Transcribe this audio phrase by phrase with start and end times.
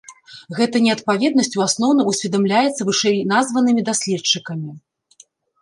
[0.59, 4.71] Гэта неадпаведнасць у асноўным усведамляецца вышэйназванымі даследчыкамі.